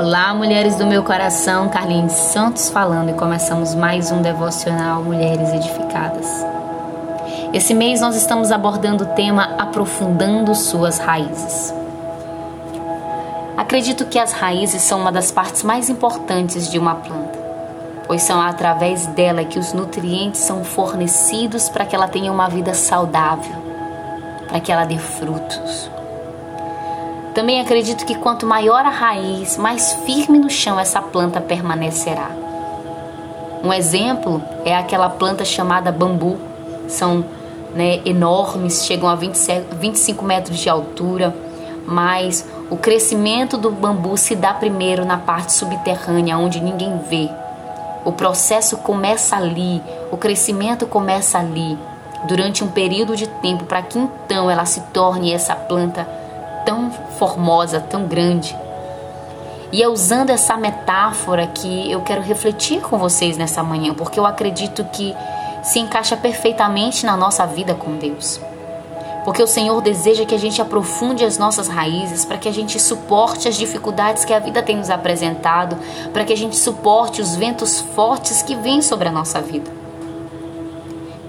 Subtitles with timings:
[0.00, 6.26] Olá, mulheres do meu coração, Carlinhos Santos falando e começamos mais um devocional Mulheres Edificadas.
[7.52, 11.74] Esse mês nós estamos abordando o tema Aprofundando Suas Raízes.
[13.58, 17.38] Acredito que as raízes são uma das partes mais importantes de uma planta,
[18.06, 22.72] pois são através dela que os nutrientes são fornecidos para que ela tenha uma vida
[22.72, 23.52] saudável,
[24.48, 25.90] para que ela dê frutos.
[27.34, 32.30] Também acredito que quanto maior a raiz, mais firme no chão essa planta permanecerá.
[33.62, 36.38] Um exemplo é aquela planta chamada bambu.
[36.88, 37.24] São
[37.74, 39.36] né, enormes, chegam a 20,
[39.78, 41.34] 25 metros de altura,
[41.86, 47.28] mas o crescimento do bambu se dá primeiro na parte subterrânea, onde ninguém vê.
[48.04, 51.78] O processo começa ali, o crescimento começa ali,
[52.24, 56.08] durante um período de tempo, para que então ela se torne essa planta
[56.70, 56.88] tão
[57.18, 58.56] formosa, tão grande.
[59.72, 64.24] E é usando essa metáfora que eu quero refletir com vocês nessa manhã, porque eu
[64.26, 65.14] acredito que
[65.64, 68.40] se encaixa perfeitamente na nossa vida com Deus.
[69.24, 72.78] Porque o Senhor deseja que a gente aprofunde as nossas raízes, para que a gente
[72.78, 75.76] suporte as dificuldades que a vida tem nos apresentado,
[76.12, 79.79] para que a gente suporte os ventos fortes que vêm sobre a nossa vida.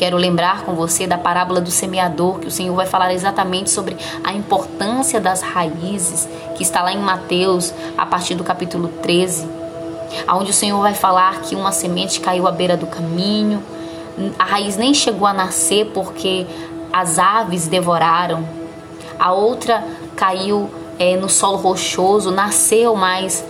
[0.00, 3.94] Quero lembrar com você da parábola do semeador, que o Senhor vai falar exatamente sobre
[4.24, 9.46] a importância das raízes, que está lá em Mateus, a partir do capítulo 13,
[10.32, 13.62] onde o Senhor vai falar que uma semente caiu à beira do caminho,
[14.38, 16.46] a raiz nem chegou a nascer porque
[16.90, 18.42] as aves devoraram,
[19.18, 19.84] a outra
[20.16, 23.44] caiu é, no solo rochoso, nasceu, mas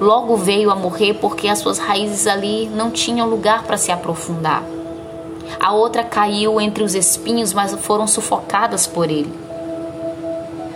[0.00, 4.64] logo veio a morrer porque as suas raízes ali não tinham lugar para se aprofundar
[5.60, 9.32] a outra caiu entre os espinhos, mas foram sufocadas por ele.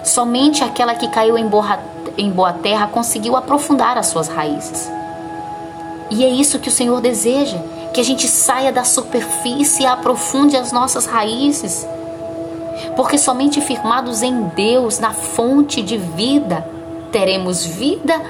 [0.05, 1.79] Somente aquela que caiu em boa,
[2.17, 4.91] em boa terra conseguiu aprofundar as suas raízes.
[6.11, 7.59] E é isso que o Senhor deseja:
[7.93, 11.87] que a gente saia da superfície e aprofunde as nossas raízes.
[12.95, 16.67] Porque somente firmados em Deus, na fonte de vida,
[17.11, 18.21] teremos vida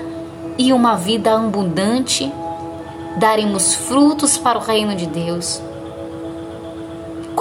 [0.56, 2.32] e uma vida abundante,
[3.16, 5.60] daremos frutos para o reino de Deus.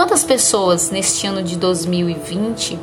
[0.05, 2.79] Quantas pessoas neste ano de 2020,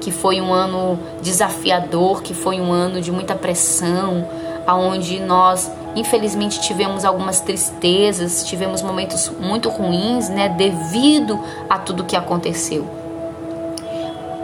[0.00, 4.26] que foi um ano desafiador, que foi um ano de muita pressão,
[4.66, 11.38] aonde nós infelizmente tivemos algumas tristezas, tivemos momentos muito ruins, né, devido
[11.68, 12.88] a tudo que aconteceu.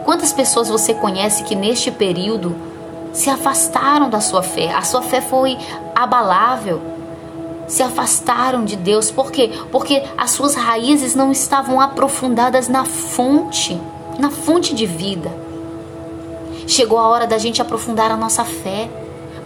[0.04, 2.54] Quantas pessoas você conhece que neste período
[3.14, 4.74] se afastaram da sua fé?
[4.74, 5.56] A sua fé foi
[5.94, 6.82] abalável
[7.68, 9.10] se afastaram de Deus.
[9.10, 9.52] Por quê?
[9.70, 13.80] Porque as suas raízes não estavam aprofundadas na fonte,
[14.18, 15.30] na fonte de vida.
[16.66, 18.88] Chegou a hora da gente aprofundar a nossa fé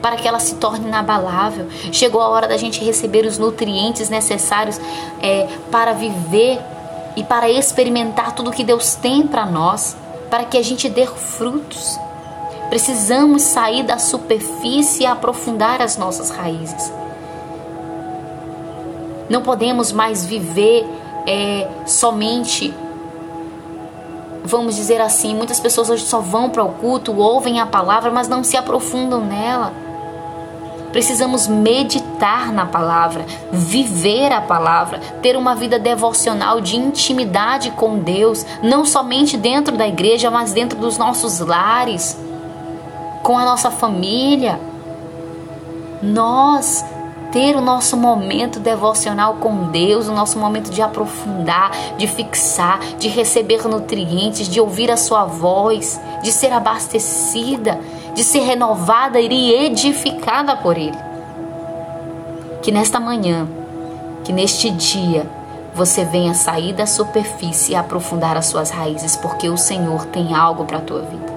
[0.00, 1.68] para que ela se torne inabalável.
[1.92, 4.80] Chegou a hora da gente receber os nutrientes necessários
[5.20, 6.60] é, para viver
[7.16, 9.96] e para experimentar tudo que Deus tem para nós,
[10.30, 11.98] para que a gente dê frutos.
[12.68, 17.01] Precisamos sair da superfície e aprofundar as nossas raízes.
[19.32, 20.86] Não podemos mais viver
[21.26, 22.74] é, somente,
[24.44, 28.28] vamos dizer assim, muitas pessoas hoje só vão para o culto, ouvem a palavra, mas
[28.28, 29.72] não se aprofundam nela.
[30.92, 38.44] Precisamos meditar na palavra, viver a palavra, ter uma vida devocional de intimidade com Deus,
[38.62, 42.18] não somente dentro da igreja, mas dentro dos nossos lares,
[43.22, 44.60] com a nossa família.
[46.02, 46.84] Nós
[47.32, 53.08] ter o nosso momento devocional com Deus, o nosso momento de aprofundar, de fixar, de
[53.08, 57.80] receber nutrientes, de ouvir a sua voz, de ser abastecida,
[58.14, 60.98] de ser renovada e edificada por Ele.
[62.60, 63.48] Que nesta manhã,
[64.22, 65.26] que neste dia,
[65.74, 70.66] você venha sair da superfície e aprofundar as suas raízes, porque o Senhor tem algo
[70.66, 71.32] para a tua vida.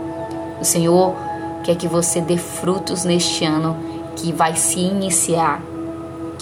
[0.59, 1.15] O Senhor
[1.63, 3.77] quer que você dê frutos neste ano
[4.17, 5.61] que vai se iniciar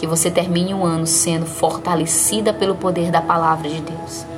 [0.04, 4.33] que você termine o ano sendo fortalecida pelo poder da palavra de Deus.